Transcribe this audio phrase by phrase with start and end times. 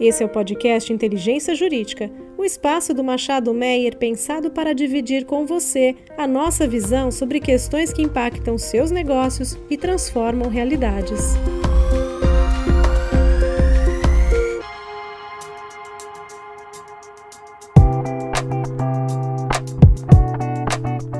[0.00, 5.44] Esse é o podcast Inteligência Jurídica, o espaço do Machado Meyer pensado para dividir com
[5.44, 11.34] você a nossa visão sobre questões que impactam seus negócios e transformam realidades.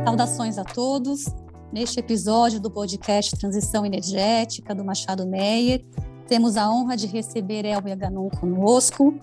[0.04, 1.24] Saudações a todos.
[1.72, 5.84] Neste episódio do podcast Transição Energética do Machado Meyer,
[6.28, 9.18] temos a honra de receber Elbia Ganon conosco.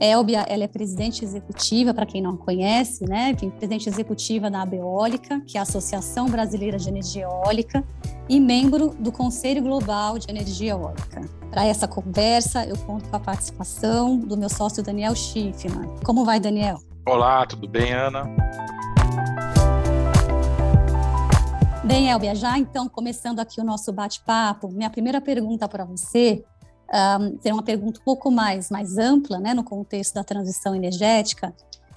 [0.00, 3.34] Elbia, ela é presidente executiva, para quem não conhece, né?
[3.34, 7.84] Presidente executiva da Abeólica, que é a Associação Brasileira de Energia Eólica,
[8.28, 11.20] e membro do Conselho Global de Energia Eólica.
[11.50, 15.88] Para essa conversa, eu conto com a participação do meu sócio Daniel Schiffman.
[16.04, 16.78] Como vai, Daniel?
[17.06, 18.24] Olá, tudo bem, Ana?
[21.88, 26.44] Bem, Elbia, já então começando aqui o nosso bate-papo, minha primeira pergunta para você
[27.18, 31.54] um, ser uma pergunta um pouco mais, mais ampla, né, no contexto da transição energética,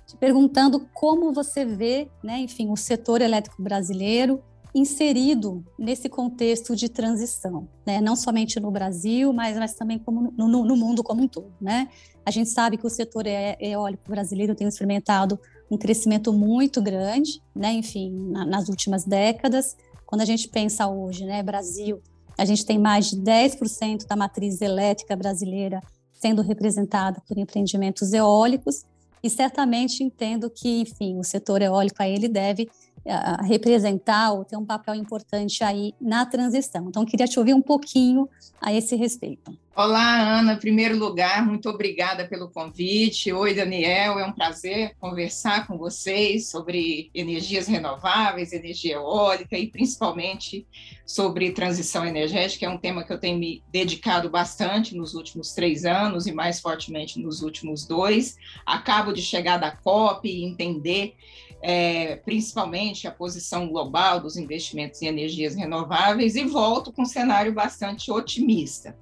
[0.08, 4.42] te perguntando como você vê, né, enfim, o setor elétrico brasileiro
[4.74, 10.48] inserido nesse contexto de transição, né, não somente no Brasil, mas, mas também como no,
[10.48, 11.90] no, no mundo como um todo, né?
[12.26, 15.38] A gente sabe que o setor eólico brasileiro tem experimentado
[15.72, 17.72] um crescimento muito grande, né?
[17.72, 19.78] Enfim, na, nas últimas décadas.
[20.06, 22.02] Quando a gente pensa hoje, né, Brasil,
[22.38, 25.80] a gente tem mais de 10% da matriz elétrica brasileira
[26.12, 28.84] sendo representada por empreendimentos eólicos,
[29.24, 32.64] e certamente entendo que, enfim, o setor eólico aí ele deve
[33.06, 36.88] uh, representar ou ter um papel importante aí na transição.
[36.90, 38.28] Então, queria te ouvir um pouquinho
[38.60, 39.52] a esse respeito.
[39.74, 40.54] Olá, Ana.
[40.54, 43.32] Em primeiro lugar, muito obrigada pelo convite.
[43.32, 44.20] Oi, Daniel.
[44.20, 50.68] É um prazer conversar com vocês sobre energias renováveis, energia eólica e principalmente
[51.06, 52.66] sobre transição energética.
[52.66, 56.60] É um tema que eu tenho me dedicado bastante nos últimos três anos e mais
[56.60, 58.36] fortemente nos últimos dois.
[58.66, 61.16] Acabo de chegar da COP e entender
[61.62, 67.54] é, principalmente a posição global dos investimentos em energias renováveis e volto com um cenário
[67.54, 68.98] bastante otimista.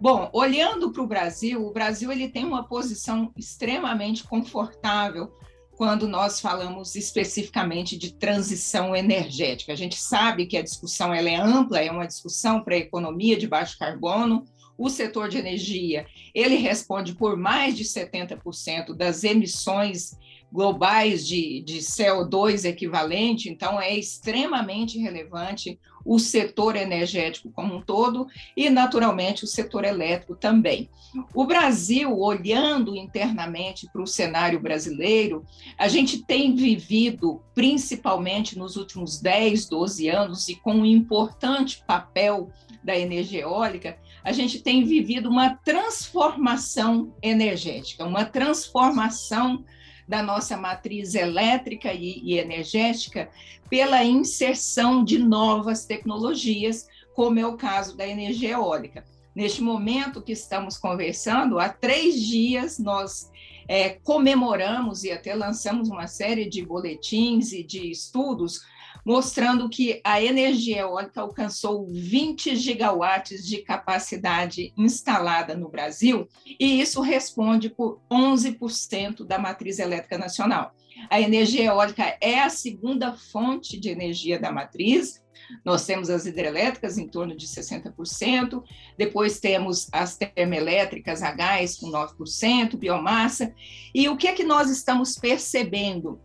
[0.00, 5.30] Bom, olhando para o Brasil, o Brasil ele tem uma posição extremamente confortável
[5.76, 9.74] quando nós falamos especificamente de transição energética.
[9.74, 13.36] A gente sabe que a discussão ela é ampla, é uma discussão para a economia
[13.36, 14.46] de baixo carbono.
[14.78, 20.16] O setor de energia, ele responde por mais de 70% das emissões
[20.52, 28.26] globais de, de CO2 equivalente, então é extremamente relevante o setor energético como um todo
[28.56, 30.88] e, naturalmente, o setor elétrico também.
[31.34, 35.44] O Brasil, olhando internamente para o cenário brasileiro,
[35.78, 42.50] a gente tem vivido, principalmente nos últimos 10, 12 anos, e com um importante papel
[42.82, 49.64] da energia eólica, a gente tem vivido uma transformação energética, uma transformação
[50.10, 53.30] da nossa matriz elétrica e, e energética
[53.70, 59.04] pela inserção de novas tecnologias, como é o caso da energia eólica.
[59.32, 63.30] Neste momento que estamos conversando, há três dias nós
[63.68, 68.62] é, comemoramos e até lançamos uma série de boletins e de estudos
[69.04, 76.28] mostrando que a energia eólica alcançou 20 gigawatts de capacidade instalada no Brasil,
[76.58, 80.74] e isso responde por 11% da matriz elétrica nacional.
[81.08, 85.22] A energia eólica é a segunda fonte de energia da matriz.
[85.64, 88.62] Nós temos as hidrelétricas em torno de 60%,
[88.96, 93.52] depois temos as termoelétricas a gás com 9%, biomassa.
[93.94, 96.20] E o que é que nós estamos percebendo?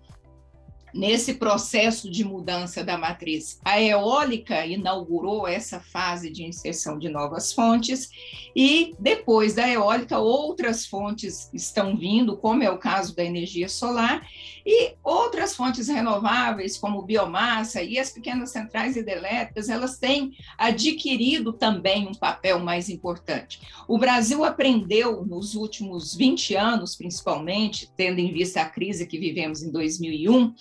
[0.95, 3.59] Nesse processo de mudança da matriz.
[3.65, 8.09] A eólica inaugurou essa fase de inserção de novas fontes
[8.55, 14.25] e depois da eólica outras fontes estão vindo, como é o caso da energia solar
[14.65, 22.07] e outras fontes renováveis como biomassa e as pequenas centrais hidrelétricas, elas têm adquirido também
[22.07, 23.59] um papel mais importante.
[23.87, 29.61] O Brasil aprendeu nos últimos 20 anos, principalmente, tendo em vista a crise que vivemos
[29.61, 30.53] em 2001,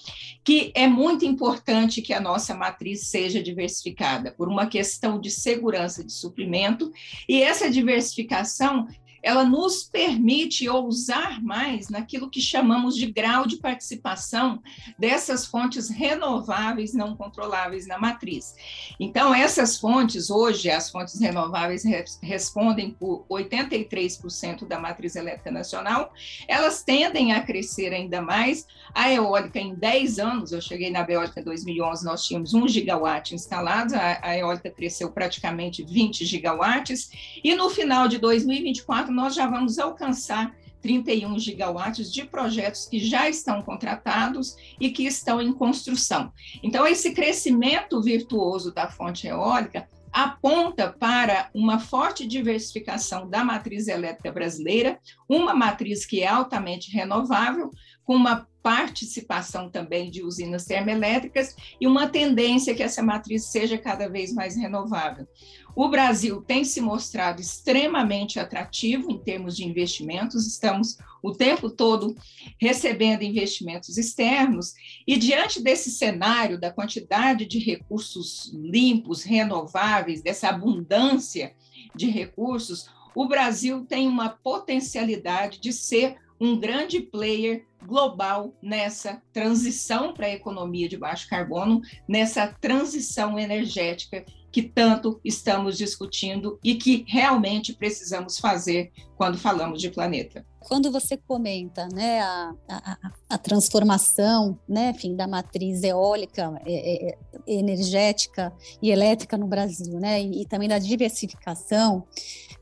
[0.44, 6.04] que é muito importante que a nossa matriz seja diversificada, por uma questão de segurança
[6.04, 6.92] de suprimento,
[7.28, 8.86] e essa diversificação
[9.24, 14.62] ela nos permite ousar mais naquilo que chamamos de grau de participação
[14.98, 18.54] dessas fontes renováveis não controláveis na matriz.
[19.00, 21.84] Então, essas fontes, hoje, as fontes renováveis
[22.22, 26.12] respondem por 83% da matriz elétrica nacional,
[26.46, 28.66] elas tendem a crescer ainda mais.
[28.94, 33.34] A eólica, em 10 anos, eu cheguei na eólica em 2011, nós tínhamos 1 gigawatt
[33.34, 37.10] instalado, a, a eólica cresceu praticamente 20 gigawatts,
[37.42, 43.26] e no final de 2024, nós já vamos alcançar 31 gigawatts de projetos que já
[43.26, 46.30] estão contratados e que estão em construção.
[46.62, 54.30] Então, esse crescimento virtuoso da fonte eólica aponta para uma forte diversificação da matriz elétrica
[54.30, 57.70] brasileira, uma matriz que é altamente renovável,
[58.04, 64.08] com uma participação também de usinas termoelétricas e uma tendência que essa matriz seja cada
[64.08, 65.26] vez mais renovável.
[65.76, 72.14] O Brasil tem se mostrado extremamente atrativo em termos de investimentos, estamos o tempo todo
[72.60, 74.74] recebendo investimentos externos,
[75.04, 81.54] e diante desse cenário da quantidade de recursos limpos, renováveis, dessa abundância
[81.94, 90.12] de recursos, o Brasil tem uma potencialidade de ser um grande player global nessa transição
[90.12, 94.24] para a economia de baixo carbono, nessa transição energética
[94.54, 100.44] que tanto estamos discutindo e que realmente precisamos fazer quando falamos de planeta.
[100.60, 102.96] Quando você comenta né, a, a,
[103.28, 110.00] a transformação né, enfim, da matriz eólica, é, é, é, energética e elétrica no Brasil,
[110.00, 112.04] né, e, e, também da diversificação,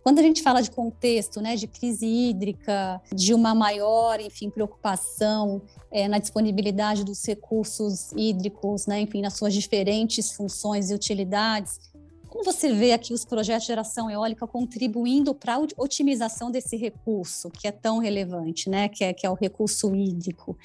[0.03, 5.63] quando a gente fala de contexto né, de crise hídrica, de uma maior enfim, preocupação
[5.91, 11.92] é, na disponibilidade dos recursos hídricos, né, enfim, nas suas diferentes funções e utilidades.
[12.33, 17.51] Como você vê aqui os projetos de geração eólica contribuindo para a otimização desse recurso
[17.51, 20.57] que é tão relevante, né, que é, que é o recurso hídrico?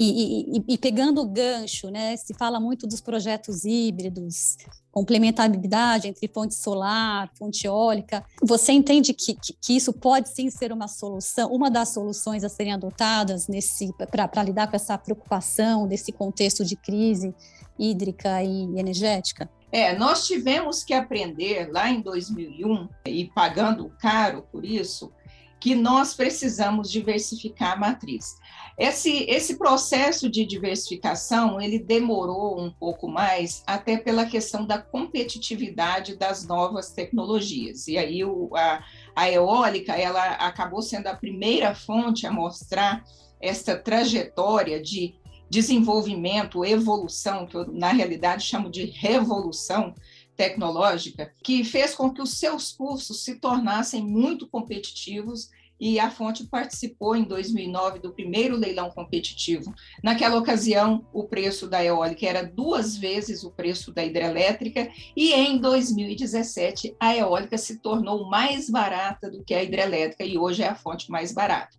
[0.00, 4.56] E, e, e pegando o gancho, né, se fala muito dos projetos híbridos,
[4.90, 8.24] complementariedade entre fonte solar, fonte eólica.
[8.42, 12.48] Você entende que, que, que, isso pode sim ser uma solução, uma das soluções a
[12.48, 17.32] serem adotadas nesse para lidar com essa preocupação desse contexto de crise
[17.78, 19.48] hídrica e energética?
[19.72, 25.10] É, nós tivemos que aprender lá em 2001 e pagando caro por isso,
[25.58, 28.36] que nós precisamos diversificar a matriz.
[28.76, 36.16] Esse, esse processo de diversificação, ele demorou um pouco mais, até pela questão da competitividade
[36.16, 37.86] das novas tecnologias.
[37.86, 38.84] E aí o, a,
[39.14, 43.04] a eólica, ela acabou sendo a primeira fonte a mostrar
[43.40, 45.14] essa trajetória de
[45.52, 49.94] desenvolvimento, evolução, que eu, na realidade chamo de revolução
[50.34, 56.46] tecnológica, que fez com que os seus cursos se tornassem muito competitivos e a Fonte
[56.46, 59.74] participou em 2009 do primeiro leilão competitivo.
[60.02, 65.58] Naquela ocasião, o preço da eólica era duas vezes o preço da hidrelétrica, e em
[65.58, 70.76] 2017, a eólica se tornou mais barata do que a hidrelétrica, e hoje é a
[70.76, 71.76] fonte mais barata.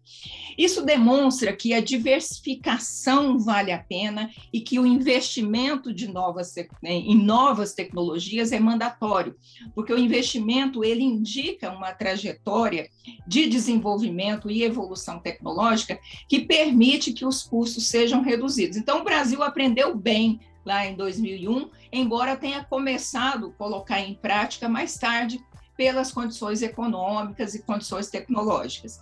[0.58, 6.54] Isso demonstra que a diversificação vale a pena e que o investimento de novas,
[6.84, 9.36] em novas tecnologias é mandatório,
[9.74, 12.90] porque o investimento ele indica uma trajetória
[13.26, 18.78] de desenvolvimento desenvolvimento e evolução tecnológica que permite que os custos sejam reduzidos.
[18.78, 24.70] Então, o Brasil aprendeu bem lá em 2001, embora tenha começado a colocar em prática
[24.70, 25.40] mais tarde
[25.76, 29.00] pelas condições econômicas e condições tecnológicas.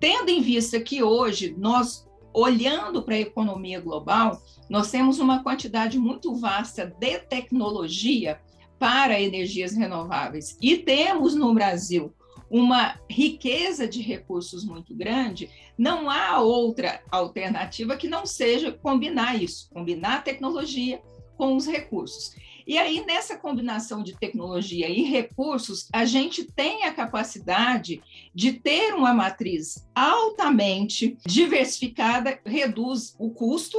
[0.00, 5.98] Tendo em vista que hoje nós olhando para a economia global, nós temos uma quantidade
[5.98, 8.40] muito vasta de tecnologia
[8.78, 12.12] para energias renováveis e temos no Brasil
[12.50, 19.68] uma riqueza de recursos muito grande, não há outra alternativa que não seja combinar isso,
[19.70, 21.00] combinar a tecnologia
[21.36, 22.34] com os recursos.
[22.66, 28.02] E aí, nessa combinação de tecnologia e recursos, a gente tem a capacidade
[28.34, 33.78] de ter uma matriz altamente diversificada, reduz o custo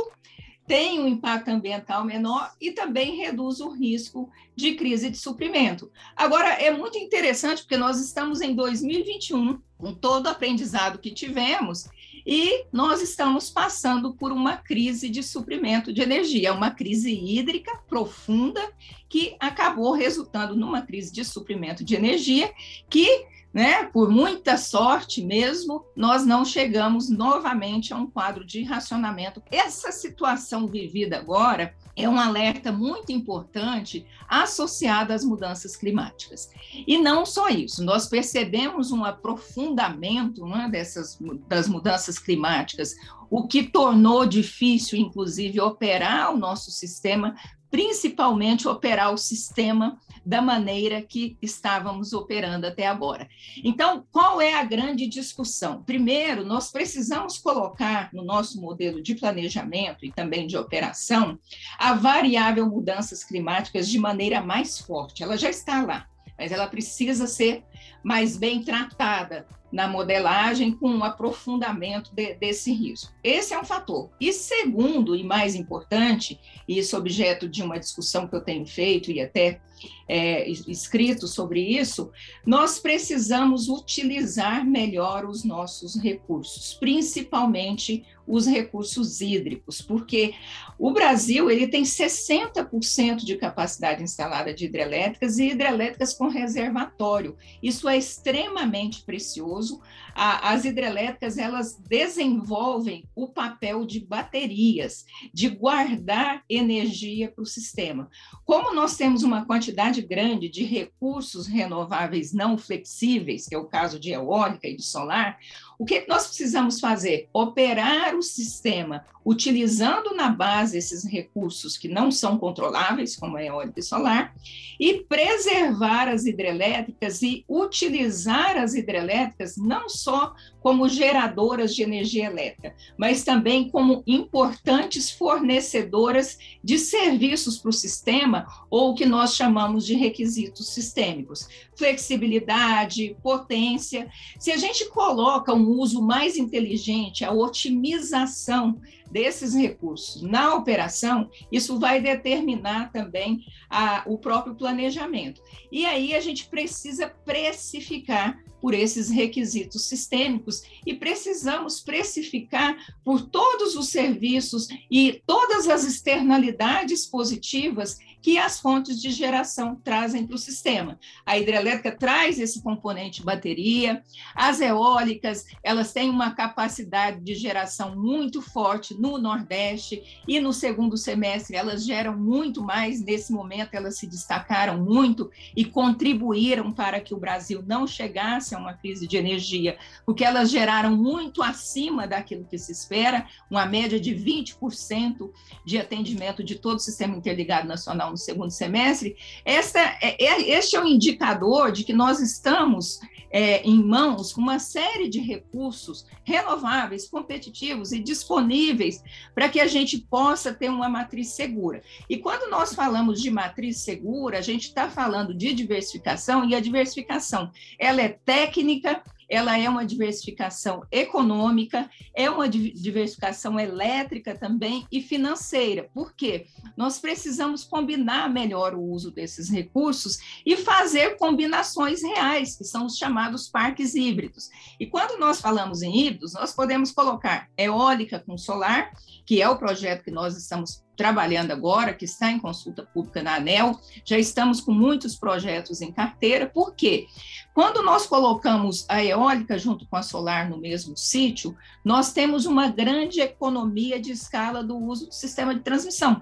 [0.70, 5.92] tem um impacto ambiental menor e também reduz o risco de crise de suprimento.
[6.16, 11.90] Agora, é muito interessante porque nós estamos em 2021, com todo o aprendizado que tivemos,
[12.24, 18.62] e nós estamos passando por uma crise de suprimento de energia, uma crise hídrica profunda
[19.10, 22.54] que acabou resultando numa crise de suprimento de energia
[22.88, 23.86] que né?
[23.86, 29.42] Por muita sorte mesmo, nós não chegamos novamente a um quadro de racionamento.
[29.52, 36.50] Essa situação vivida agora é um alerta muito importante associado às mudanças climáticas.
[36.88, 42.96] E não só isso, nós percebemos um aprofundamento né, dessas das mudanças climáticas,
[43.30, 47.36] o que tornou difícil, inclusive, operar o nosso sistema
[47.70, 53.28] principalmente operar o sistema da maneira que estávamos operando até agora.
[53.64, 55.84] Então, qual é a grande discussão?
[55.84, 61.40] Primeiro, nós precisamos colocar no nosso modelo de planejamento e também de operação
[61.78, 65.24] a variável mudanças climáticas de maneira mais forte.
[65.24, 66.09] Ela já está lá,
[66.40, 67.64] mas ela precisa ser
[68.02, 73.14] mais bem tratada na modelagem com um aprofundamento de, desse risco.
[73.24, 74.10] Esse é um fator.
[74.20, 79.12] E segundo, e mais importante, e isso objeto de uma discussão que eu tenho feito
[79.12, 79.60] e até
[80.08, 82.12] é, escrito sobre isso,
[82.46, 90.36] nós precisamos utilizar melhor os nossos recursos, principalmente os recursos hídricos, porque
[90.78, 97.36] o Brasil ele tem 60% de capacidade instalada de hidrelétricas e hidrelétricas com reservatório.
[97.62, 99.82] Isso é extremamente precioso.
[100.22, 108.10] A, as hidrelétricas elas desenvolvem o papel de baterias, de guardar energia para o sistema.
[108.44, 113.98] Como nós temos uma quantidade grande de recursos renováveis não flexíveis, que é o caso
[113.98, 115.40] de eólica e de solar,
[115.80, 117.30] o que nós precisamos fazer?
[117.32, 123.80] Operar o sistema utilizando na base esses recursos que não são controláveis, como a eólica
[123.80, 124.34] e solar,
[124.80, 132.76] e preservar as hidrelétricas e utilizar as hidrelétricas não só como geradoras de energia elétrica,
[132.98, 139.86] mas também como importantes fornecedoras de serviços para o sistema, ou o que nós chamamos
[139.86, 141.48] de requisitos sistêmicos.
[141.76, 144.10] Flexibilidade, potência.
[144.38, 148.80] Se a gente coloca um uso mais inteligente, a otimização
[149.12, 155.42] desses recursos na operação, isso vai determinar também a, o próprio planejamento.
[155.72, 163.76] E aí a gente precisa precificar por esses requisitos sistêmicos e precisamos precificar por todos
[163.76, 170.40] os serviços e todas as externalidades positivas que as fontes de geração trazem para o
[170.40, 171.00] sistema.
[171.26, 174.04] A hidrelétrica traz esse componente bateria,
[174.36, 180.98] as eólicas, elas têm uma capacidade de geração muito forte no Nordeste e no segundo
[180.98, 187.14] semestre elas geram muito mais, nesse momento elas se destacaram muito e contribuíram para que
[187.14, 192.46] o Brasil não chegasse a uma crise de energia, porque elas geraram muito acima daquilo
[192.46, 195.30] que se espera, uma média de 20%
[195.66, 200.76] de atendimento de todo o sistema interligado nacional no segundo semestre, esta, é, é, este
[200.76, 203.00] é um indicador de que nós estamos
[203.32, 209.68] é, em mãos com uma série de recursos renováveis, competitivos e disponíveis para que a
[209.68, 211.82] gente possa ter uma matriz segura.
[212.10, 216.60] E quando nós falamos de matriz segura, a gente está falando de diversificação, e a
[216.60, 225.02] diversificação ela é técnica, ela é uma diversificação econômica, é uma diversificação elétrica também e
[225.02, 225.90] financeira.
[225.94, 226.48] Por quê?
[226.76, 232.98] Nós precisamos combinar melhor o uso desses recursos e fazer combinações reais, que são os
[232.98, 234.50] chamados parques híbridos.
[234.80, 238.92] E quando nós falamos em híbridos, nós podemos colocar eólica com solar,
[239.26, 243.36] que é o projeto que nós estamos trabalhando agora, que está em consulta pública na
[243.36, 247.08] ANEL, já estamos com muitos projetos em carteira, por quê?
[247.54, 252.68] Quando nós colocamos a eólica junto com a solar no mesmo sítio, nós temos uma
[252.68, 256.22] grande economia de escala do uso do sistema de transmissão.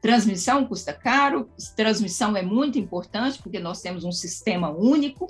[0.00, 5.26] Transmissão custa caro, transmissão é muito importante, porque nós temos um sistema único,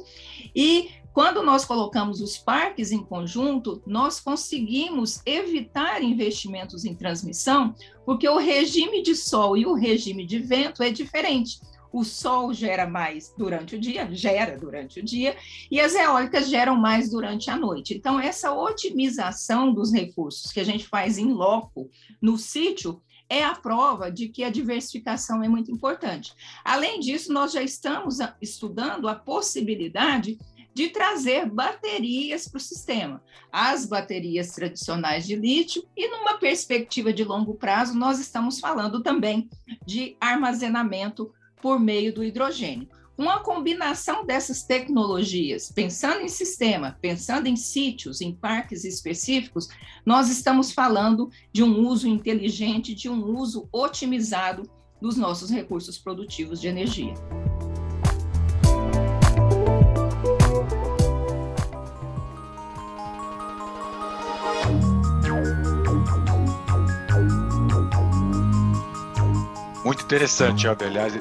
[0.55, 8.29] e quando nós colocamos os parques em conjunto, nós conseguimos evitar investimentos em transmissão, porque
[8.29, 11.61] o regime de sol e o regime de vento é diferente.
[11.91, 15.35] O sol gera mais durante o dia, gera durante o dia,
[15.71, 17.95] e as eólicas geram mais durante a noite.
[17.95, 23.55] Então, essa otimização dos recursos que a gente faz em loco no sítio é a
[23.55, 26.33] prova de que a diversificação é muito importante.
[26.65, 30.39] Além disso, nós já estamos estudando a possibilidade
[30.73, 33.21] de trazer baterias para o sistema,
[33.51, 39.51] as baterias tradicionais de lítio, e numa perspectiva de longo prazo, nós estamos falando também
[39.85, 42.89] de armazenamento por meio do hidrogênio.
[43.19, 49.67] Uma combinação dessas tecnologias, pensando em sistema, pensando em sítios, em parques específicos,
[50.07, 54.71] nós estamos falando de um uso inteligente, de um uso otimizado
[55.03, 57.13] dos nossos recursos produtivos de energia.
[69.85, 70.87] Muito interessante, Abel.
[70.87, 71.15] Aliás,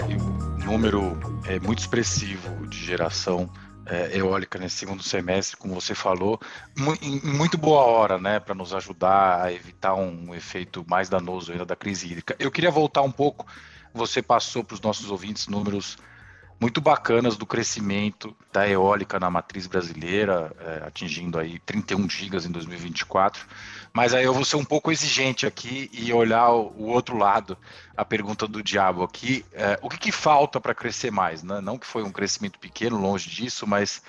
[0.64, 3.50] número é muito expressivo de geração
[3.86, 6.40] é, eólica nesse segundo semestre, como você falou,
[7.02, 11.66] em muito boa hora, né, para nos ajudar a evitar um efeito mais danoso ainda
[11.66, 12.36] da crise hídrica.
[12.38, 13.48] Eu queria voltar um pouco,
[13.94, 15.98] você passou para os nossos ouvintes números
[16.60, 22.52] muito bacanas do crescimento da eólica na matriz brasileira, é, atingindo aí 31 gigas em
[22.52, 23.46] 2024.
[23.98, 27.58] Mas aí eu vou ser um pouco exigente aqui e olhar o, outro lado,
[27.98, 29.44] a pergunta do diabo aqui.
[29.52, 31.42] É, o que, que falta para crescer mais?
[31.42, 31.60] Né?
[31.62, 34.04] Não que foi um crescimento pequeno, longe disso, mas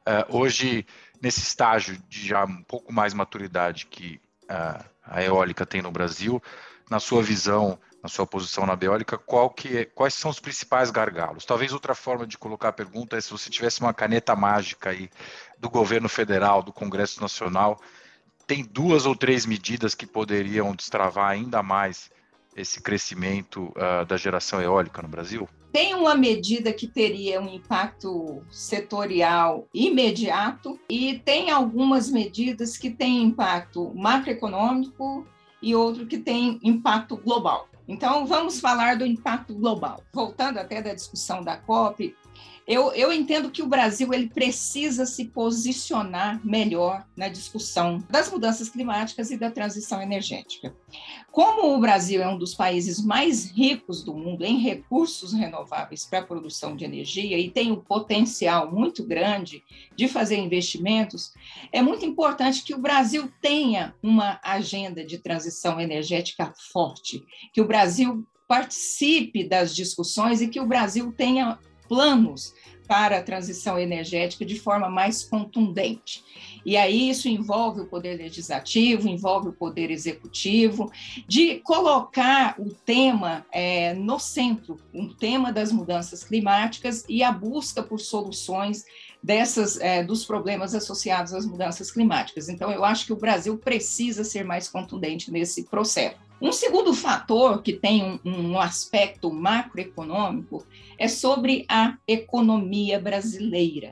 [0.00, 0.84] uh, hoje,
[1.22, 6.42] nesse estágio de já um pouco mais maturidade que uh, a eólica tem no Brasil,
[6.90, 10.90] na sua visão, na sua posição na eólica, qual que é, quais são os principais
[10.90, 11.44] gargalos?
[11.44, 15.08] Talvez outra forma de colocar a pergunta é se você tivesse uma caneta mágica aí
[15.56, 17.80] do governo federal, do Congresso Nacional,
[18.48, 22.10] tem duas ou três medidas que poderiam destravar ainda mais
[22.56, 25.46] esse crescimento uh, da geração eólica no Brasil?
[25.70, 33.22] Tem uma medida que teria um impacto setorial imediato e tem algumas medidas que têm
[33.22, 35.26] impacto macroeconômico
[35.60, 37.68] e outro que tem impacto global.
[37.86, 40.02] Então, vamos falar do impacto global.
[40.12, 42.16] Voltando até da discussão da COP,
[42.68, 48.68] eu, eu entendo que o Brasil ele precisa se posicionar melhor na discussão das mudanças
[48.68, 50.76] climáticas e da transição energética.
[51.32, 56.18] Como o Brasil é um dos países mais ricos do mundo em recursos renováveis para
[56.18, 59.64] a produção de energia e tem um potencial muito grande
[59.96, 61.32] de fazer investimentos,
[61.72, 67.66] é muito importante que o Brasil tenha uma agenda de transição energética forte, que o
[67.66, 71.58] Brasil participe das discussões e que o Brasil tenha
[71.88, 72.54] planos
[72.88, 76.24] para a transição energética de forma mais contundente.
[76.64, 80.90] E aí isso envolve o poder legislativo, envolve o poder executivo,
[81.26, 87.30] de colocar o tema é, no centro, o um tema das mudanças climáticas e a
[87.30, 88.84] busca por soluções
[89.22, 92.48] dessas é, dos problemas associados às mudanças climáticas.
[92.48, 96.27] Então, eu acho que o Brasil precisa ser mais contundente nesse processo.
[96.40, 100.64] Um segundo fator que tem um, um, aspecto macroeconômico
[100.96, 103.90] é sobre a economia brasileira.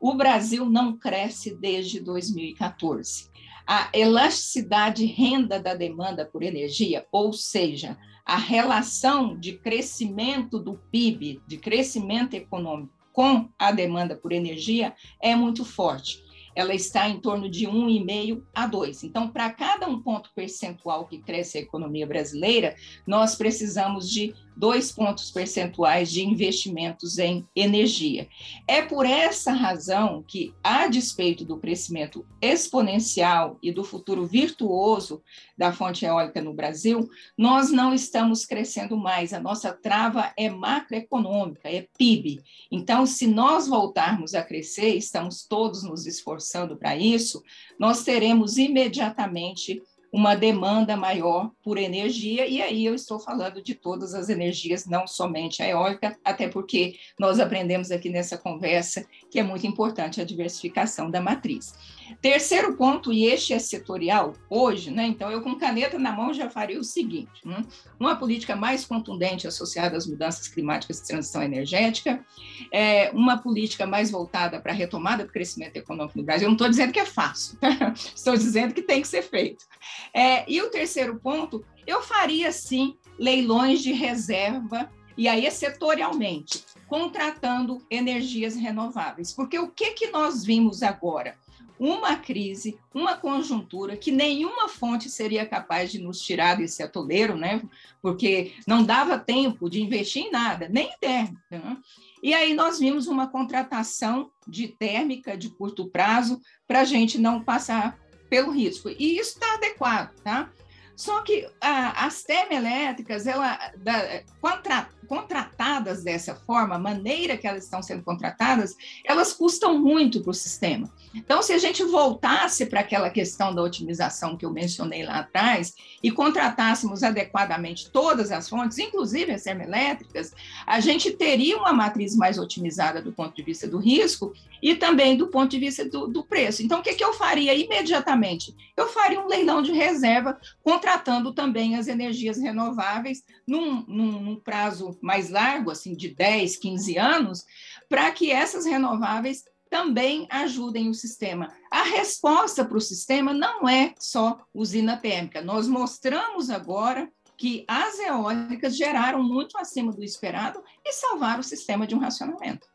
[0.00, 3.30] O Brasil não cresce desde 2014.
[3.66, 11.42] A elasticidade renda da demanda por energia, ou seja, a relação de crescimento do PIB,
[11.46, 16.23] de crescimento econômico com a demanda por energia, é muito forte
[16.54, 19.04] ela está em torno de 1,5 a 2.
[19.04, 24.92] Então, para cada um ponto percentual que cresce a economia brasileira, nós precisamos de dois
[24.92, 28.28] pontos percentuais de investimentos em energia.
[28.68, 35.20] É por essa razão que, a despeito do crescimento exponencial e do futuro virtuoso
[35.58, 39.32] da fonte eólica no Brasil, nós não estamos crescendo mais.
[39.32, 42.40] A nossa trava é macroeconômica, é PIB.
[42.70, 46.43] Então, se nós voltarmos a crescer, estamos todos nos esforçando
[46.76, 47.42] para isso,
[47.78, 49.82] nós teremos imediatamente
[50.14, 55.08] uma demanda maior por energia, e aí eu estou falando de todas as energias, não
[55.08, 60.24] somente a eólica, até porque nós aprendemos aqui nessa conversa que é muito importante a
[60.24, 61.74] diversificação da matriz.
[62.20, 65.06] Terceiro ponto, e este é setorial hoje, né?
[65.06, 67.62] Então, eu com caneta na mão já faria o seguinte: né?
[67.98, 72.24] uma política mais contundente associada às mudanças climáticas e transição energética,
[72.72, 76.46] é, uma política mais voltada para a retomada do crescimento econômico no Brasil.
[76.46, 77.58] Eu não estou dizendo que é fácil,
[78.14, 79.64] estou dizendo que tem que ser feito.
[80.12, 86.64] É, e o terceiro ponto, eu faria sim leilões de reserva e aí é setorialmente,
[86.88, 89.32] contratando energias renováveis.
[89.32, 91.36] Porque o que, que nós vimos agora?
[91.78, 97.62] Uma crise, uma conjuntura que nenhuma fonte seria capaz de nos tirar desse atoleiro, né?
[98.00, 101.42] Porque não dava tempo de investir em nada, nem em térmica.
[101.50, 101.76] Né?
[102.22, 107.42] E aí nós vimos uma contratação de térmica de curto prazo para a gente não
[107.42, 107.98] passar
[108.30, 108.88] pelo risco.
[108.88, 110.50] E isso está adequado, tá?
[110.96, 115.43] Só que a, as termoelétricas, ela, da, contra,
[115.74, 120.34] contratadas dessa forma, a maneira que elas estão sendo contratadas, elas custam muito para o
[120.34, 120.90] sistema.
[121.14, 125.74] Então, se a gente voltasse para aquela questão da otimização que eu mencionei lá atrás
[126.02, 130.32] e contratássemos adequadamente todas as fontes, inclusive as termoelétricas,
[130.66, 134.32] a gente teria uma matriz mais otimizada do ponto de vista do risco
[134.62, 136.62] e também do ponto de vista do, do preço.
[136.62, 138.54] Então, o que, que eu faria imediatamente?
[138.76, 144.96] Eu faria um leilão de reserva, contratando também as energias renováveis num, num, num prazo
[145.02, 147.44] mais largo, assim, de 10, 15 anos,
[147.88, 151.52] para que essas renováveis também ajudem o sistema.
[151.70, 155.42] A resposta para o sistema não é só usina térmica.
[155.42, 161.86] Nós mostramos agora que as eólicas geraram muito acima do esperado e salvaram o sistema
[161.86, 162.66] de um racionamento.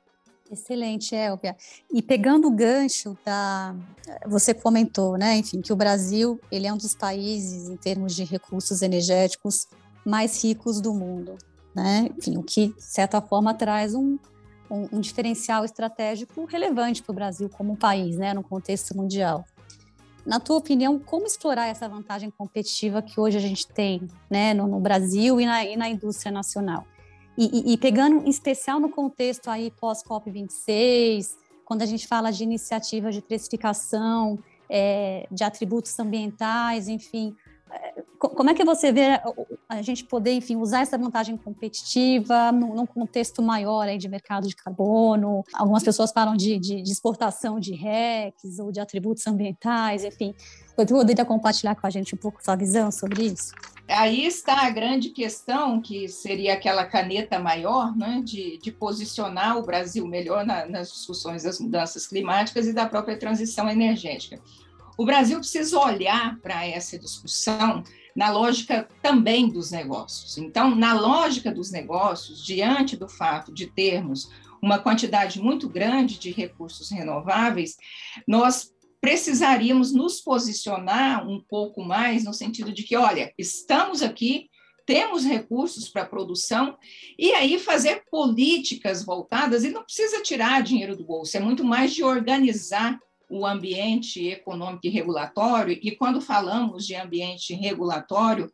[0.51, 1.55] Excelente, Elvia.
[1.93, 3.75] E pegando o gancho da,
[4.25, 8.23] você comentou, né, enfim, que o Brasil ele é um dos países em termos de
[8.23, 9.67] recursos energéticos
[10.03, 11.37] mais ricos do mundo,
[11.81, 12.09] né?
[12.17, 14.17] Enfim, o que de certa forma traz um,
[14.69, 19.45] um, um diferencial estratégico relevante para o Brasil como país, né, no contexto mundial.
[20.25, 24.67] Na tua opinião, como explorar essa vantagem competitiva que hoje a gente tem né, no,
[24.67, 26.85] no Brasil e na, e na, indústria nacional?
[27.37, 32.43] E, e, e, pegando em especial no contexto aí pós-COP26, quando a gente fala de
[32.43, 34.37] iniciativa de precificação,
[34.69, 37.35] é, de atributos ambientais, enfim,
[38.17, 39.19] como é que você vê
[39.67, 44.55] a gente poder, enfim, usar essa vantagem competitiva num, contexto maior aí de mercado de
[44.55, 45.43] carbono?
[45.53, 50.33] Algumas pessoas falam de, de, de exportação de RECs ou de atributos ambientais, enfim.
[50.75, 53.53] Você poderia compartilhar com a gente um pouco sua visão sobre isso?
[53.87, 59.63] Aí está a grande questão, que seria aquela caneta maior, né, de, de posicionar o
[59.63, 64.39] Brasil melhor na, nas discussões das mudanças climáticas e da própria transição energética.
[64.99, 67.81] O Brasil precisa olhar para essa discussão
[68.13, 70.37] na lógica também dos negócios.
[70.37, 74.29] Então, na lógica dos negócios, diante do fato de termos
[74.61, 77.77] uma quantidade muito grande de recursos renováveis,
[78.27, 84.49] nós precisaríamos nos posicionar um pouco mais no sentido de que, olha, estamos aqui,
[84.85, 86.77] temos recursos para produção,
[87.17, 91.93] e aí fazer políticas voltadas, e não precisa tirar dinheiro do bolso, é muito mais
[91.93, 98.51] de organizar o ambiente econômico e regulatório, e quando falamos de ambiente regulatório,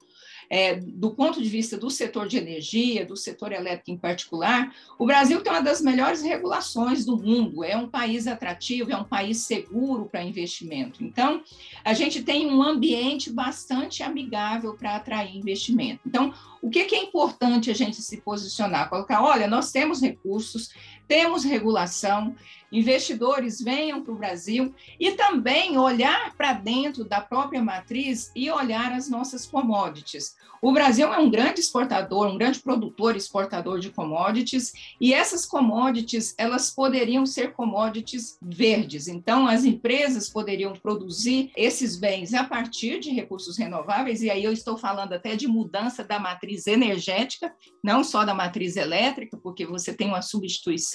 [0.50, 5.06] é, do ponto de vista do setor de energia, do setor elétrico em particular, o
[5.06, 9.40] Brasil tem uma das melhores regulações do mundo, é um país atrativo, é um país
[9.40, 11.04] seguro para investimento.
[11.04, 11.42] Então,
[11.84, 16.02] a gente tem um ambiente bastante amigável para atrair investimento.
[16.06, 18.90] Então, o que, que é importante a gente se posicionar?
[18.90, 20.72] Colocar, olha, nós temos recursos,
[21.08, 22.36] temos regulação,
[22.72, 28.92] investidores venham para o Brasil e também olhar para dentro da própria matriz e olhar
[28.92, 30.36] as nossas commodities.
[30.62, 36.34] O Brasil é um grande exportador, um grande produtor exportador de commodities e essas commodities
[36.40, 39.08] elas poderiam ser commodities verdes.
[39.08, 44.52] Então as empresas poderiam produzir esses bens a partir de recursos renováveis e aí eu
[44.52, 49.94] estou falando até de mudança da matriz energética, não só da matriz elétrica, porque você
[49.94, 50.95] tem uma substituição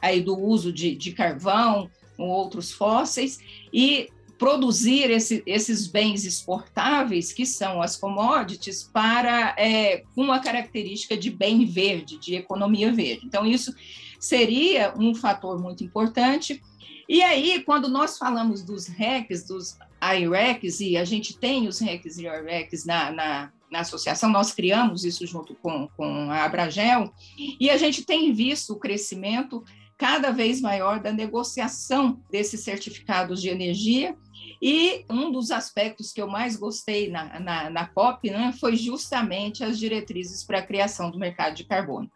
[0.00, 3.38] aí do uso de, de carvão ou outros fósseis,
[3.72, 11.16] e produzir esse, esses bens exportáveis, que são as commodities, para é, com a característica
[11.16, 13.26] de bem verde, de economia verde.
[13.26, 13.74] Então, isso
[14.18, 16.62] seria um fator muito importante.
[17.08, 22.18] E aí, quando nós falamos dos RECs, dos IRECs, e a gente tem os RECs
[22.18, 27.68] e IRECs na, na, na associação, nós criamos isso junto com, com a Abragel, e
[27.68, 29.64] a gente tem visto o crescimento
[29.98, 34.16] cada vez maior da negociação desses certificados de energia.
[34.62, 39.64] E um dos aspectos que eu mais gostei na, na, na COP né, foi justamente
[39.64, 42.08] as diretrizes para a criação do mercado de carbono.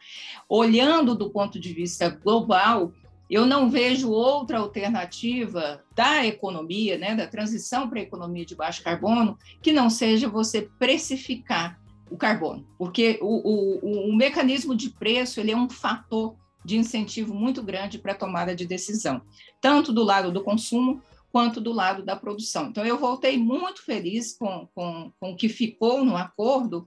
[0.49, 2.93] Olhando do ponto de vista global,
[3.31, 8.83] eu não vejo outra alternativa da economia, né, da transição para a economia de baixo
[8.83, 11.79] carbono, que não seja você precificar
[12.11, 17.35] o carbono, porque o, o, o mecanismo de preço ele é um fator de incentivo
[17.35, 19.21] muito grande para a tomada de decisão,
[19.61, 22.69] tanto do lado do consumo quanto do lado da produção.
[22.69, 26.87] Então, eu voltei muito feliz com, com, com o que ficou no acordo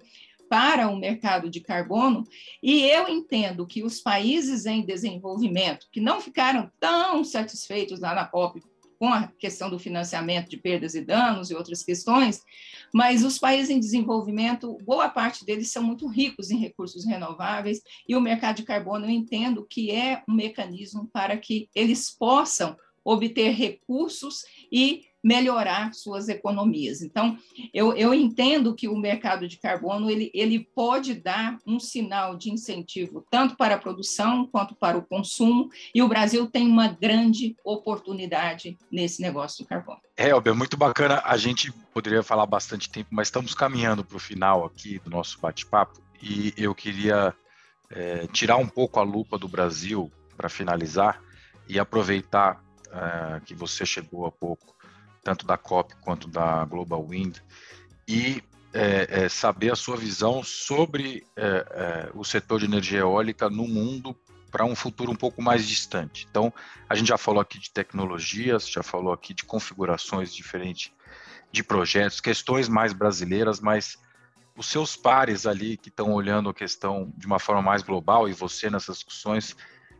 [0.52, 2.26] para o mercado de carbono,
[2.62, 8.26] e eu entendo que os países em desenvolvimento, que não ficaram tão satisfeitos lá na
[8.26, 8.62] COP
[9.00, 12.42] com a questão do financiamento de perdas e danos e outras questões,
[12.94, 18.14] mas os países em desenvolvimento, boa parte deles são muito ricos em recursos renováveis, e
[18.14, 23.52] o mercado de carbono eu entendo que é um mecanismo para que eles possam obter
[23.52, 27.02] recursos e melhorar suas economias.
[27.02, 27.38] Então,
[27.74, 32.52] eu, eu entendo que o mercado de carbono ele, ele pode dar um sinal de
[32.52, 37.56] incentivo tanto para a produção quanto para o consumo, e o Brasil tem uma grande
[37.64, 40.00] oportunidade nesse negócio do carbono.
[40.18, 41.22] É, Elber, muito bacana.
[41.24, 45.40] A gente poderia falar bastante tempo, mas estamos caminhando para o final aqui do nosso
[45.40, 47.34] bate-papo, e eu queria
[47.90, 51.22] é, tirar um pouco a lupa do Brasil para finalizar
[51.68, 54.76] e aproveitar é, que você chegou há pouco
[55.24, 57.38] tanto da COP quanto da Global Wind,
[58.08, 63.50] e é, é, saber a sua visão sobre é, é o setor de energia eólica
[63.50, 64.16] no mundo
[64.50, 66.28] para um futuro um pouco mais distante.
[66.30, 66.54] Então,
[66.90, 70.92] a gente já falou aqui de tecnologias, já falou aqui de configurações diferentes
[71.52, 73.98] de projetos, questões mais brasileiras, mas
[74.56, 78.34] os seus pares ali que estão olhando a questão de uma forma mais global e
[78.34, 79.56] você nessas discussões,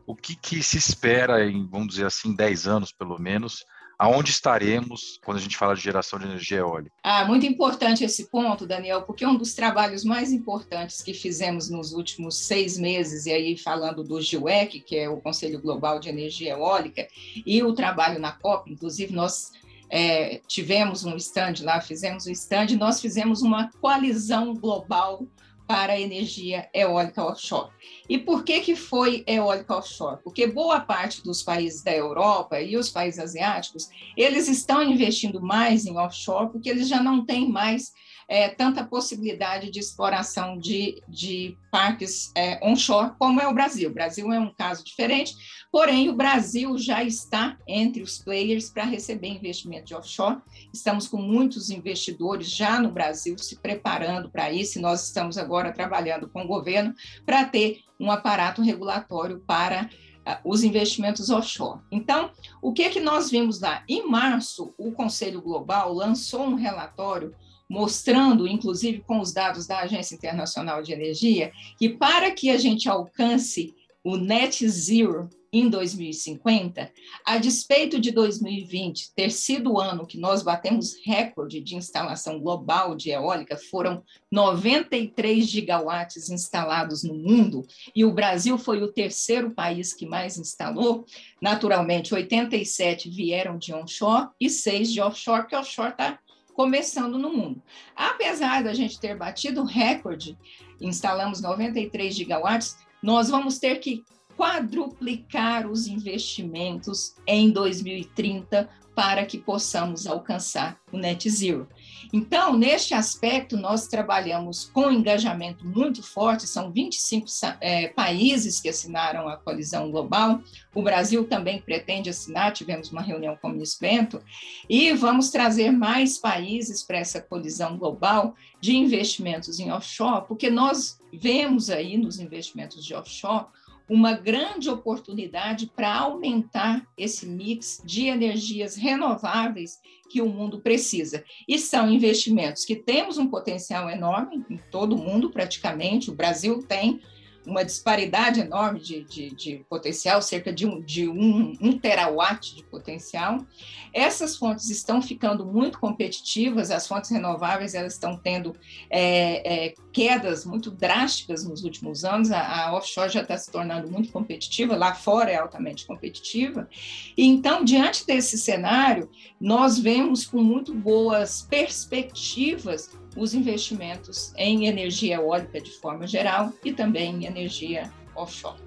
[0.06, 3.66] o que, que se espera em, vamos dizer assim, 10 anos pelo menos,
[4.02, 6.92] aonde estaremos quando a gente fala de geração de energia eólica?
[7.04, 11.94] Ah, muito importante esse ponto, Daniel, porque um dos trabalhos mais importantes que fizemos nos
[11.94, 16.54] últimos seis meses, e aí falando do GIUEC, que é o Conselho Global de Energia
[16.54, 17.08] Eólica,
[17.46, 19.52] e o trabalho na COP, inclusive nós
[19.88, 25.28] é, tivemos um stand lá, fizemos um stand, nós fizemos uma coalizão global
[25.72, 27.72] para a energia eólica offshore.
[28.10, 30.22] E por que, que foi eólica offshore?
[30.22, 35.86] Porque boa parte dos países da Europa e os países asiáticos, eles estão investindo mais
[35.86, 37.94] em offshore porque eles já não têm mais
[38.32, 43.90] é, tanta possibilidade de exploração de, de parques é, onshore como é o Brasil.
[43.90, 45.36] O Brasil é um caso diferente,
[45.70, 50.38] porém o Brasil já está entre os players para receber investimento de offshore.
[50.74, 55.74] Estamos com muitos investidores já no Brasil se preparando para isso, e nós estamos agora
[55.74, 59.90] trabalhando com o governo para ter um aparato regulatório para
[60.26, 61.82] uh, os investimentos offshore.
[61.92, 63.84] Então, o que é que nós vimos lá?
[63.90, 67.36] Em março, o Conselho Global lançou um relatório
[67.72, 72.90] mostrando, inclusive com os dados da Agência Internacional de Energia, que para que a gente
[72.90, 76.92] alcance o net zero em 2050,
[77.26, 82.94] a despeito de 2020 ter sido o ano que nós batemos recorde de instalação global
[82.94, 89.94] de eólica, foram 93 gigawatts instalados no mundo, e o Brasil foi o terceiro país
[89.94, 91.06] que mais instalou.
[91.42, 96.20] Naturalmente, 87 vieram de onshore e 6 de offshore, que offshore está
[96.62, 97.60] começando no mundo.
[97.96, 100.38] Apesar da gente ter batido o recorde,
[100.80, 104.04] instalamos 93 gigawatts, nós vamos ter que
[104.38, 111.68] quadruplicar os investimentos em 2030 para que possamos alcançar o net zero.
[112.12, 117.28] Então, neste aspecto, nós trabalhamos com engajamento muito forte, são 25
[117.60, 120.42] é, países que assinaram a coalizão global,
[120.74, 124.22] o Brasil também pretende assinar, tivemos uma reunião com o ministro Bento,
[124.70, 131.00] e vamos trazer mais países para essa coalizão global de investimentos em offshore, porque nós
[131.12, 133.46] vemos aí nos investimentos de offshore
[133.92, 141.26] uma grande oportunidade para aumentar esse mix de energias renováveis que o mundo precisa.
[141.46, 146.10] E são investimentos que temos um potencial enorme em todo o mundo, praticamente.
[146.10, 147.02] O Brasil tem
[147.46, 152.64] uma disparidade enorme de, de, de, potencial, cerca de, um, de um, um terawatt de
[152.64, 153.46] potencial.
[153.94, 158.56] Essas fontes estão ficando muito competitivas, as fontes renováveis elas estão tendo
[158.90, 163.90] é, é, quedas muito drásticas nos últimos anos, a, a offshore já está se tornando
[163.90, 166.70] muito competitiva, lá fora é altamente competitiva.
[167.18, 175.16] E, então, diante desse cenário, nós vemos com muito boas perspectivas os investimentos em energia
[175.16, 178.60] eólica de forma geral e também em energia offshore.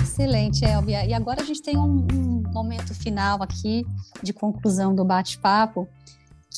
[0.00, 1.06] Excelente, Elvia.
[1.06, 3.84] E agora a gente tem um, um momento final aqui
[4.22, 5.88] de conclusão do bate-papo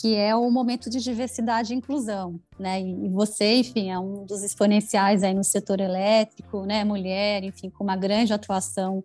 [0.00, 2.80] que é o momento de diversidade e inclusão, né?
[2.80, 6.84] E você, enfim, é um dos exponenciais aí no setor elétrico, né?
[6.84, 9.04] Mulher, enfim, com uma grande atuação,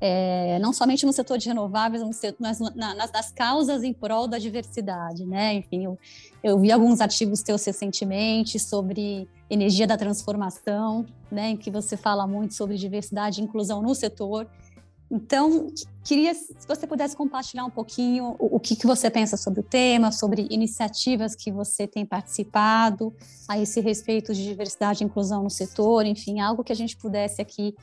[0.00, 2.02] é, não somente no setor de renováveis,
[2.38, 5.54] mas na, nas, nas, causas em prol da diversidade, né?
[5.54, 5.98] Enfim, eu,
[6.42, 11.50] eu vi alguns artigos teus recentemente sobre energia da transformação, né?
[11.50, 14.46] Em que você fala muito sobre diversidade e inclusão no setor.
[15.10, 15.68] Então,
[16.02, 19.62] queria se você pudesse compartilhar um pouquinho o, o que, que você pensa sobre o
[19.62, 23.14] tema, sobre iniciativas que você tem participado
[23.48, 27.40] a esse respeito de diversidade e inclusão no setor, enfim, algo que a gente pudesse
[27.40, 27.74] aqui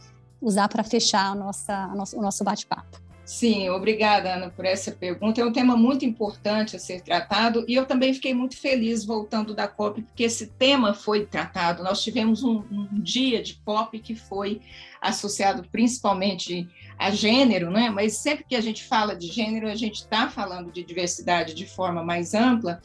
[0.42, 3.02] usar para fechar a nossa, a nosso, o nosso bate-papo.
[3.26, 5.40] Sim, obrigada, Ana, por essa pergunta.
[5.40, 9.54] É um tema muito importante a ser tratado e eu também fiquei muito feliz voltando
[9.54, 11.84] da COP, porque esse tema foi tratado.
[11.84, 14.60] Nós tivemos um, um dia de COP que foi
[15.02, 16.68] associado principalmente
[17.04, 17.90] a gênero, né?
[17.90, 21.66] mas sempre que a gente fala de gênero, a gente está falando de diversidade de
[21.66, 22.82] forma mais ampla.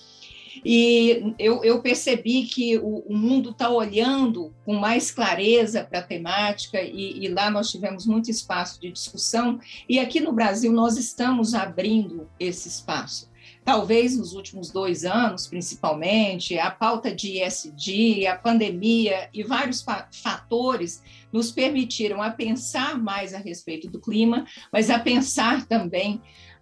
[0.65, 6.03] E eu, eu percebi que o, o mundo está olhando com mais clareza para a
[6.03, 10.97] temática, e, e lá nós tivemos muito espaço de discussão, e aqui no Brasil nós
[10.97, 13.31] estamos abrindo esse espaço
[13.69, 21.03] talvez nos últimos dois anos, principalmente, a pauta de ESG, a pandemia e vários fatores
[21.31, 26.19] nos permitiram a pensar mais a respeito do clima, mas a pensar também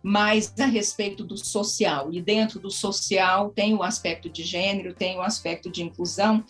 [0.06, 2.12] mais a respeito do social.
[2.12, 6.44] E dentro do social tem o aspecto de gênero, tem o aspecto de inclusão.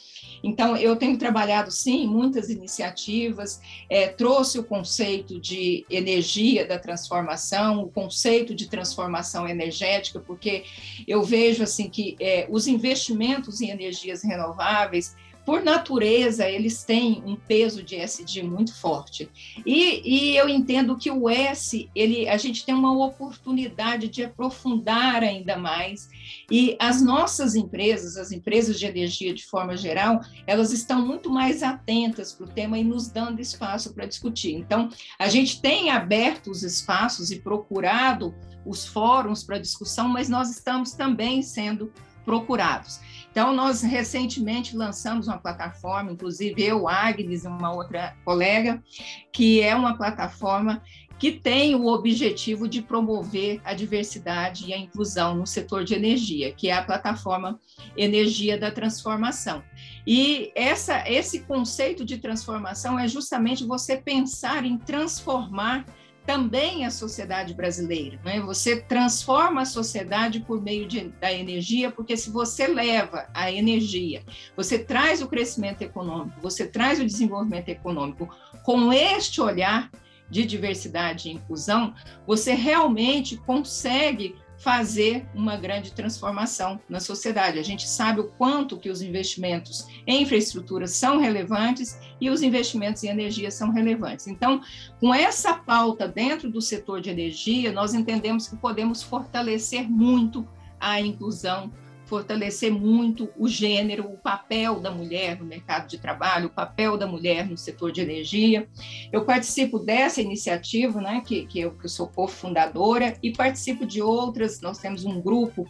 [0.45, 7.83] Então, eu tenho trabalhado, sim, muitas iniciativas, é, trouxe o conceito de energia da transformação,
[7.83, 10.65] o conceito de transformação energética, porque
[11.09, 17.37] eu vejo assim que é, os investimentos em energias renováveis por natureza, eles têm um
[17.37, 19.31] peso de SD muito forte.
[19.65, 25.23] E, e, eu entendo que o S, ele, a gente tem uma oportunidade de aprofundar
[25.23, 26.09] ainda mais.
[26.51, 31.63] E as nossas empresas, as empresas de energia de forma geral, elas estão muito mais
[31.63, 34.53] atentas para o tema e nos dando espaço para discutir.
[34.53, 38.35] Então, a gente tem aberto os espaços e procurado
[38.67, 41.93] os fóruns para discussão, mas nós estamos também sendo
[42.25, 42.99] procurados.
[43.37, 48.83] Então, nós recentemente lançamos uma plataforma, inclusive eu, Agnes uma outra colega,
[49.31, 50.83] que é uma plataforma
[51.19, 56.51] que tem o objetivo de promover a diversidade e a inclusão no setor de energia,
[56.51, 57.61] que é a plataforma
[57.95, 59.63] Energia da Transformação.
[60.07, 65.85] E essa, esse conceito de transformação é justamente você pensar em transformar
[66.27, 68.19] também a sociedade brasileira.
[68.25, 68.41] Né?
[68.41, 74.23] Você transforma a sociedade por meio de, da energia, porque se você leva a energia,
[74.57, 78.29] você traz o crescimento econômico, você traz o desenvolvimento econômico
[78.65, 79.91] com este olhar
[80.29, 81.95] de diversidade e inclusão,
[82.27, 87.59] você realmente consegue fazer uma grande transformação na sociedade.
[87.59, 93.05] A gente sabe o quanto que os investimentos em infraestrutura são relevantes e os investimentos
[93.05, 94.27] em energia são relevantes.
[94.27, 94.61] Então,
[94.99, 100.47] com essa pauta dentro do setor de energia, nós entendemos que podemos fortalecer muito
[100.81, 101.71] a inclusão
[102.07, 107.07] fortalecer muito o gênero, o papel da mulher no mercado de trabalho, o papel da
[107.07, 108.69] mulher no setor de energia.
[109.13, 114.01] Eu participo dessa iniciativa, né, que, que eu, que eu sou cofundadora, e participo de
[114.01, 114.61] outras.
[114.61, 115.67] Nós temos um grupo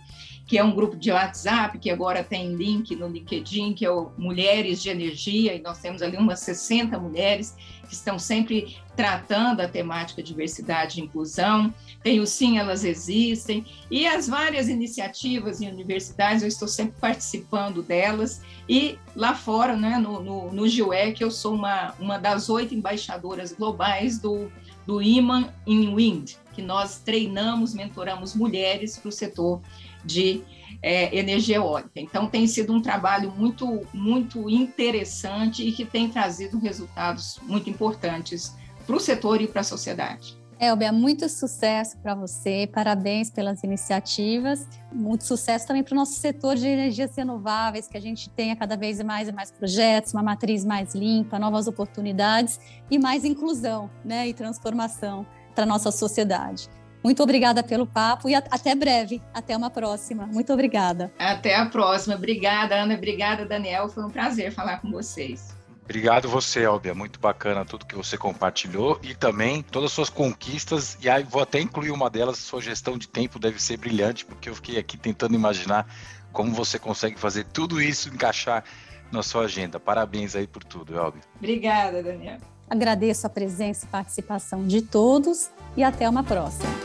[0.47, 4.13] que é um grupo de WhatsApp, que agora tem link no LinkedIn, que é o
[4.17, 7.57] Mulheres de Energia, e nós temos ali umas 60 mulheres
[7.89, 11.75] que estão sempre tratando a temática diversidade e inclusão.
[12.01, 17.83] Tem o Sim, Elas Existem, e as várias iniciativas em universidades, eu estou sempre participando
[17.83, 22.73] delas, e lá fora, né, no, no, no GIUEC, eu sou uma, uma das oito
[22.73, 24.51] embaixadoras globais do,
[24.87, 29.61] do Iman in Wind, que nós treinamos, mentoramos mulheres para o setor
[30.07, 30.43] de
[30.83, 31.91] é, energia eólica.
[31.97, 38.55] Então, tem sido um trabalho muito, muito interessante e que tem trazido resultados muito importantes
[38.87, 40.39] para o setor e para a sociedade.
[40.59, 46.57] Elbia, muito sucesso para você, parabéns pelas iniciativas, muito sucesso também para o nosso setor
[46.57, 50.65] de energias renováveis, que a gente tenha cada vez mais e mais projetos, uma matriz
[50.65, 52.59] mais limpa, novas oportunidades
[52.91, 56.71] e mais inclusão né, e transformação para a nossa sociedade.
[57.07, 59.23] Muito obrigada pelo papo e até breve.
[59.33, 60.27] Até uma próxima.
[60.27, 61.13] Muito obrigada.
[61.17, 62.17] Até a próxima.
[62.17, 62.97] Obrigada, Ana.
[62.97, 63.89] Obrigada, Daniel.
[63.89, 65.55] Foi um prazer falar com vocês.
[65.85, 66.97] Obrigado você, Albia.
[66.97, 70.99] Muito bacana tudo que você compartilhou e também todas as suas conquistas.
[71.01, 74.49] E aí vou até incluir uma delas, sua gestão de tempo deve ser brilhante, porque
[74.49, 75.87] eu fiquei aqui tentando imaginar
[76.33, 78.65] como você consegue fazer tudo isso encaixar
[79.13, 79.79] na sua agenda.
[79.79, 81.23] Parabéns aí por tudo, Albia.
[81.37, 82.41] Obrigada, Daniel.
[82.69, 86.77] Agradeço a presença e participação de todos e até uma próxima.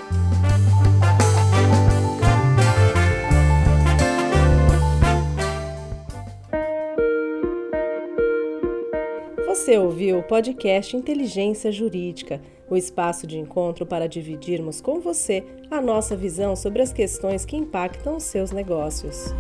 [9.48, 15.80] Você ouviu o podcast Inteligência Jurídica, o espaço de encontro para dividirmos com você a
[15.80, 19.34] nossa visão sobre as questões que impactam os seus negócios.